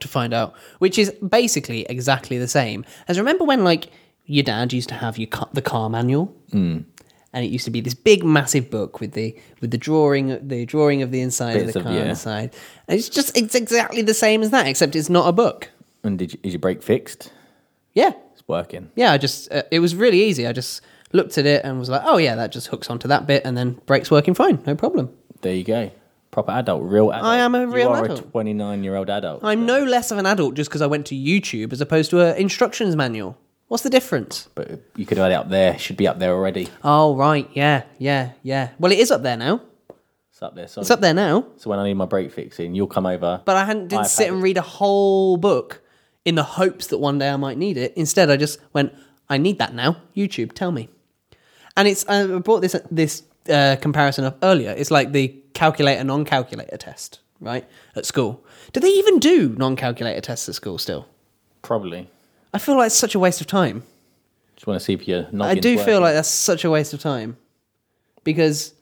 [0.00, 3.90] to find out, which is basically exactly the same as remember when like
[4.26, 6.84] your dad used to have you cut the car manual, Mm.
[7.32, 10.64] and it used to be this big massive book with the with the drawing the
[10.66, 12.10] drawing of the inside Bits of the car yeah.
[12.10, 12.54] inside.
[12.88, 15.70] And it's just it's exactly the same as that, except it's not a book.
[16.02, 17.32] And did you, is your brake fixed?
[17.92, 18.90] Yeah, It's working.
[18.94, 19.12] yeah.
[19.12, 20.46] I just uh, it was really easy.
[20.46, 20.80] I just
[21.12, 23.56] looked at it and was like, oh yeah, that just hooks onto that bit, and
[23.56, 25.10] then brakes working fine, no problem.
[25.42, 25.90] There you go.
[26.30, 27.24] Proper adult, real adult.
[27.26, 28.20] I am a real you are adult.
[28.20, 29.40] a twenty-nine-year-old adult.
[29.42, 32.20] I'm no less of an adult just because I went to YouTube as opposed to
[32.20, 33.36] an instructions manual.
[33.66, 34.48] What's the difference?
[34.54, 35.78] But you could have had it up there.
[35.78, 36.68] Should be up there already.
[36.82, 37.48] Oh, right.
[37.54, 38.70] Yeah, yeah, yeah.
[38.78, 39.62] Well, it is up there now.
[40.30, 40.68] It's up there.
[40.68, 40.82] Sorry.
[40.82, 41.46] It's up there now.
[41.56, 43.42] So when I need my brake fixing, you'll come over.
[43.44, 45.82] But I hadn't, didn't sit and read a whole book
[46.24, 47.92] in the hopes that one day I might need it.
[47.96, 48.92] Instead, I just went,
[49.28, 49.96] I need that now.
[50.16, 50.88] YouTube, tell me.
[51.76, 54.74] And it's, I brought this, this uh, comparison up earlier.
[54.76, 57.66] It's like the calculator non calculator test, right?
[57.96, 58.44] At school.
[58.72, 61.06] Do they even do non calculator tests at school still?
[61.62, 62.08] Probably.
[62.52, 63.84] I feel like it's such a waste of time.
[64.56, 65.26] Just want to see if you're.
[65.40, 67.36] I do feel like that's such a waste of time
[68.24, 68.74] because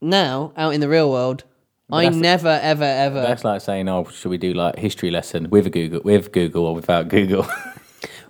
[0.00, 1.44] now out in the real world,
[1.88, 3.20] But I never, ever, ever.
[3.20, 6.64] That's like saying, "Oh, should we do like history lesson with a Google, with Google
[6.66, 7.46] or without Google?"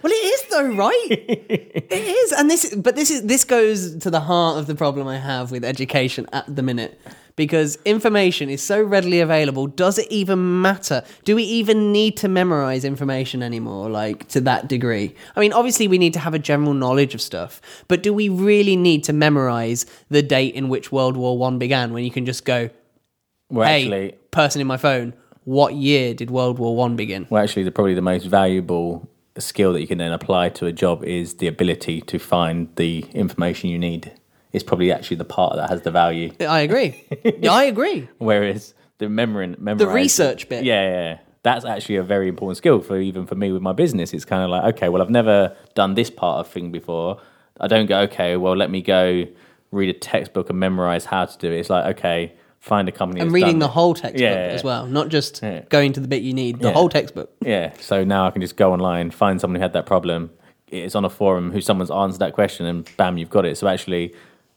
[0.03, 1.07] Well, it is though, right?
[1.11, 5.07] it is, and this, but this is this goes to the heart of the problem
[5.07, 7.01] I have with education at the minute.
[7.37, 11.03] Because information is so readily available, does it even matter?
[11.25, 15.15] Do we even need to memorize information anymore, like to that degree?
[15.35, 18.29] I mean, obviously, we need to have a general knowledge of stuff, but do we
[18.29, 22.27] really need to memorize the date in which World War One began when you can
[22.27, 22.69] just go,
[23.49, 27.27] Well, hey, actually- person in my phone, what year did World War One begin?
[27.31, 29.09] well, actually, the, probably the most valuable
[29.41, 33.01] skill that you can then apply to a job is the ability to find the
[33.15, 34.13] information you need.
[34.53, 36.33] It's probably actually the part that has the value.
[36.41, 37.05] I agree.
[37.41, 38.09] yeah, I agree.
[38.19, 40.65] Whereas the memory, The research bit.
[40.65, 41.19] yeah, yeah, yeah.
[41.43, 44.13] that's actually a very important skill for even for me with my business.
[44.13, 47.21] It's kind of like, okay, well, I've never done this part of thing before.
[47.61, 49.25] I don't go, okay, well, let me go
[49.71, 51.59] read a textbook and memorize how to do it.
[51.61, 53.71] It's like, okay, find a company and reading the it.
[53.73, 55.63] whole textbook Yeah, as well, not just Yeah.
[55.71, 56.61] going to the bit you need.
[56.61, 56.75] The Yeah.
[56.75, 57.31] whole textbook.
[57.45, 57.73] Yeah.
[57.81, 60.31] So now I can just go online, find someone who had that problem.
[60.69, 63.57] It's on a forum who someone's answered that question, and bam, you've got it.
[63.57, 64.15] So actually,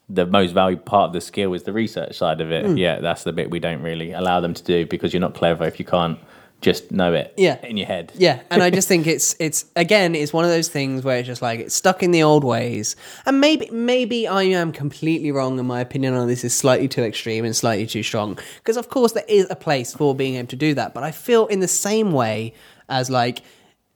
[0.09, 2.65] the most valued part of the skill is the research side of it.
[2.65, 2.77] Mm.
[2.77, 5.63] Yeah, that's the bit we don't really allow them to do because you're not clever
[5.65, 6.19] if you can't
[6.63, 7.33] just know it.
[7.37, 7.63] Yeah.
[7.63, 8.11] in your head.
[8.15, 11.27] Yeah, and I just think it's it's again it's one of those things where it's
[11.27, 12.95] just like it's stuck in the old ways,
[13.25, 17.03] and maybe maybe I am completely wrong, and my opinion on this is slightly too
[17.03, 18.39] extreme and slightly too strong.
[18.57, 21.11] Because of course there is a place for being able to do that, but I
[21.11, 22.53] feel in the same way
[22.89, 23.41] as like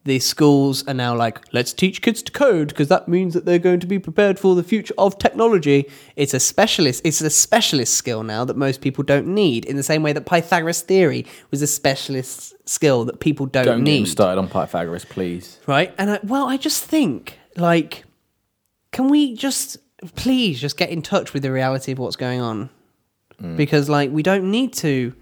[0.07, 3.59] the schools are now like let's teach kids to code because that means that they're
[3.59, 7.93] going to be prepared for the future of technology it's a specialist it's a specialist
[7.93, 11.61] skill now that most people don't need in the same way that pythagoras theory was
[11.61, 15.59] a specialist skill that people don't, Don't get need them started on Pythagoras, please.
[15.67, 15.93] right?
[15.97, 18.03] And I, well, I just think like,
[18.91, 19.77] can we just
[20.15, 22.69] please just get in touch with the reality of what's going on?
[23.41, 23.57] Mm.
[23.57, 25.13] Because like we don't need to.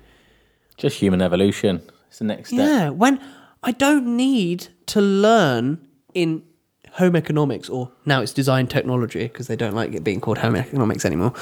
[0.78, 1.82] Just human evolution.
[2.08, 2.60] It's the next step.
[2.60, 3.20] Yeah, when
[3.66, 6.44] I don't need to learn in
[6.92, 10.56] home economics or now it's design technology because they don't like it being called home
[10.56, 11.34] economics anymore.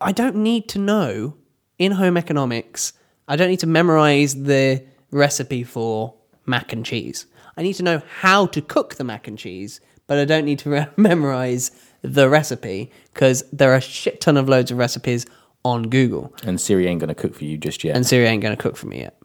[0.00, 1.36] I don't need to know
[1.78, 2.92] in home economics.
[3.26, 6.14] I don't need to memorize the recipe for
[6.46, 7.26] mac and cheese.
[7.56, 10.60] I need to know how to cook the mac and cheese, but I don't need
[10.60, 15.26] to re- memorize the recipe because there are a shit ton of loads of recipes
[15.64, 16.32] on Google.
[16.44, 17.96] And Siri ain't going to cook for you just yet.
[17.96, 19.18] And Siri ain't going to cook for me yet.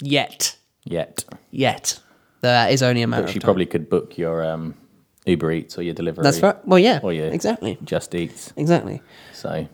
[0.00, 0.56] Yet.
[0.86, 1.24] Yet.
[1.50, 2.00] Yet.
[2.40, 3.46] That is only a matter But of she time.
[3.46, 4.74] probably could book your um,
[5.26, 6.22] Uber Eats or your delivery.
[6.22, 6.56] That's right.
[6.66, 7.76] Well, yeah, Or your exactly.
[7.84, 8.52] Just Eats.
[8.56, 9.02] Exactly.
[9.32, 9.66] So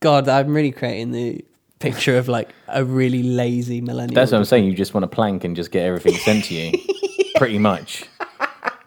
[0.00, 1.44] God, I'm really creating the
[1.78, 4.14] picture of like a really lazy millennial.
[4.14, 4.64] that's what I'm saying.
[4.64, 6.72] You just want to plank and just get everything sent to you.
[7.36, 8.04] Pretty much.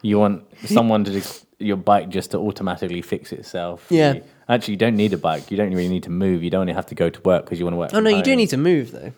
[0.02, 3.86] You want someone to just, your bike just to automatically fix itself.
[3.90, 4.14] Yeah.
[4.14, 5.50] You- actually, you don't need a bike.
[5.50, 6.42] You don't really need to move.
[6.42, 7.90] You don't only have to go to work because you want to work.
[7.94, 9.12] Oh no, you do need to move though,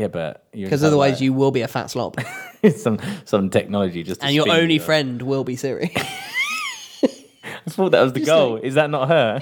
[0.00, 2.18] Yeah, but because otherwise like- you will be a fat slob,
[2.76, 4.20] some some technology just.
[4.22, 4.80] to and your only you.
[4.80, 5.92] friend will be Siri.
[7.04, 8.56] I thought that was the goal.
[8.56, 9.40] is that not her?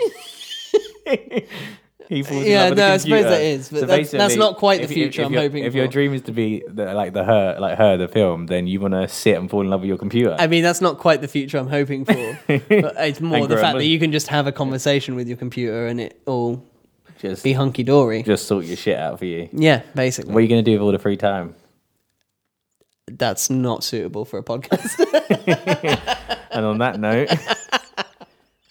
[2.08, 4.88] he falls in Yeah, no, I suppose that is, but that's- that's not quite the
[4.88, 7.78] you- future I'm hoping If your dream is to be the, like the her, like
[7.78, 10.34] her, the film, then you want to sit and fall in love with your computer.
[10.40, 13.78] I mean, that's not quite the future I'm hoping for, but it's more the fact
[13.78, 16.64] that you can just have a conversation with your computer and it all
[17.18, 18.22] just be hunky dory.
[18.22, 19.48] just sort your shit out for you.
[19.52, 20.32] Yeah, basically.
[20.32, 21.54] What are you going to do with all the free time?
[23.06, 24.98] That's not suitable for a podcast.
[26.50, 27.28] And on that note,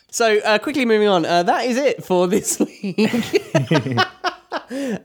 [0.10, 1.26] So, uh, quickly moving on.
[1.26, 2.98] Uh, that is it for this week.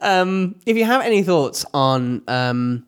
[0.00, 2.86] um, if you have any thoughts on um,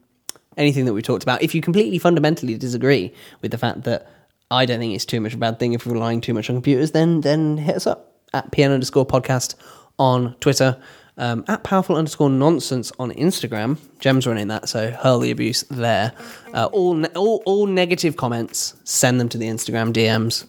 [0.56, 3.12] anything that we talked about, if you completely fundamentally disagree
[3.42, 4.08] with the fact that
[4.50, 6.48] I don't think it's too much of a bad thing if we're relying too much
[6.50, 9.54] on computers, then then hit us up at pn underscore podcast
[9.98, 10.76] on Twitter.
[11.16, 13.78] Um, at powerful underscore nonsense on Instagram.
[14.00, 16.12] Jem's running that, so hurl the abuse there.
[16.52, 20.44] Uh, all, ne- all all negative comments, send them to the Instagram DMs,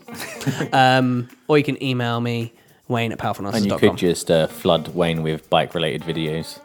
[0.73, 2.51] um, or you can email me
[2.87, 6.59] Wayne at and you could just uh, flood Wayne with bike-related videos.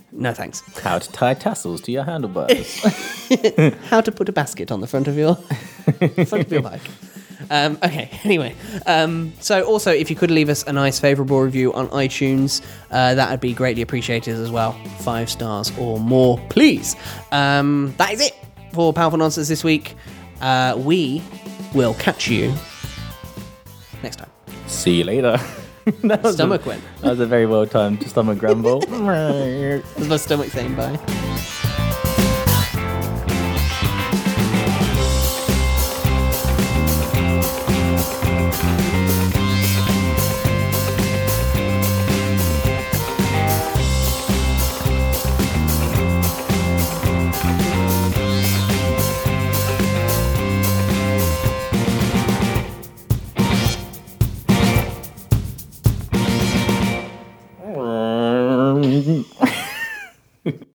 [0.20, 0.62] No thanks.
[0.82, 2.82] How to tie tassels to your handlebars.
[3.88, 5.36] How to put a basket on the front of your
[6.26, 6.82] front of your bike.
[7.50, 8.08] Um, okay.
[8.22, 8.54] Anyway,
[8.86, 13.14] um, so also if you could leave us a nice favourable review on iTunes, uh,
[13.14, 14.72] that would be greatly appreciated as well.
[15.00, 16.94] Five stars or more, please.
[17.32, 18.36] Um, that is it
[18.72, 19.96] for Powerful Nonsense this week.
[20.40, 21.22] Uh, we
[21.74, 22.54] will catch you
[24.02, 24.30] next time.
[24.66, 25.38] See you later.
[26.04, 26.82] that was Stomach a, went.
[27.00, 28.80] That was a very well timed stomach grumble.
[28.80, 31.56] That's my stomach saying bye.